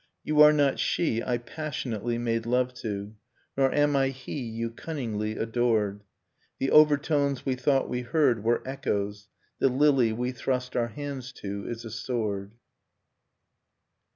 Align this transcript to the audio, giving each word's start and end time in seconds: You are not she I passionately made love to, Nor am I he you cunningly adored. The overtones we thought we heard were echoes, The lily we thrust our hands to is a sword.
You 0.23 0.41
are 0.41 0.51
not 0.51 0.79
she 0.79 1.21
I 1.21 1.37
passionately 1.37 2.17
made 2.17 2.47
love 2.47 2.73
to, 2.81 3.13
Nor 3.55 3.71
am 3.71 3.95
I 3.95 4.07
he 4.09 4.39
you 4.41 4.71
cunningly 4.71 5.33
adored. 5.37 6.01
The 6.57 6.71
overtones 6.71 7.45
we 7.45 7.53
thought 7.53 7.87
we 7.87 8.01
heard 8.01 8.43
were 8.43 8.67
echoes, 8.67 9.27
The 9.59 9.69
lily 9.69 10.11
we 10.11 10.31
thrust 10.31 10.75
our 10.75 10.87
hands 10.87 11.31
to 11.33 11.67
is 11.69 11.85
a 11.85 11.91
sword. 11.91 12.53